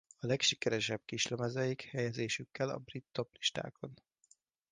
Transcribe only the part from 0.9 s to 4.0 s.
kislemezeik helyezésükkel a brit toplistákon.